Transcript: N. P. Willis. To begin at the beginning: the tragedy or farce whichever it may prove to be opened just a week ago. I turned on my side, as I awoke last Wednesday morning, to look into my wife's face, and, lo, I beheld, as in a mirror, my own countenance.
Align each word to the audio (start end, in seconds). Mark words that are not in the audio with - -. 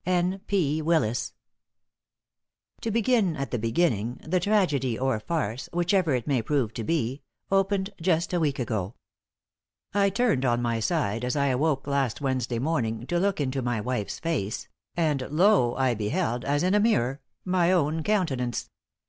N. 0.03 0.41
P. 0.47 0.81
Willis. 0.81 1.35
To 2.81 2.89
begin 2.89 3.35
at 3.37 3.51
the 3.51 3.59
beginning: 3.59 4.19
the 4.25 4.39
tragedy 4.39 4.97
or 4.97 5.19
farce 5.19 5.69
whichever 5.71 6.15
it 6.15 6.25
may 6.25 6.41
prove 6.41 6.73
to 6.73 6.83
be 6.83 7.21
opened 7.51 7.91
just 8.01 8.33
a 8.33 8.39
week 8.39 8.57
ago. 8.57 8.95
I 9.93 10.09
turned 10.09 10.43
on 10.43 10.59
my 10.59 10.79
side, 10.79 11.23
as 11.23 11.35
I 11.35 11.49
awoke 11.49 11.85
last 11.85 12.19
Wednesday 12.19 12.57
morning, 12.57 13.05
to 13.05 13.19
look 13.19 13.39
into 13.39 13.61
my 13.61 13.79
wife's 13.79 14.17
face, 14.17 14.67
and, 14.97 15.21
lo, 15.29 15.75
I 15.75 15.93
beheld, 15.93 16.45
as 16.45 16.63
in 16.63 16.73
a 16.73 16.79
mirror, 16.79 17.21
my 17.45 17.71
own 17.71 18.01
countenance. 18.01 18.71